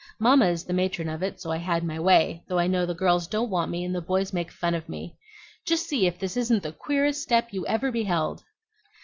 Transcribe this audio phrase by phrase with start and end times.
[0.17, 2.95] Mamma is the matron of it; so I had my way, though I know the
[2.95, 5.15] girls don't want me, and the boys make fun of me.
[5.63, 8.43] Just see if this isn't the queerest step you ever beheld!"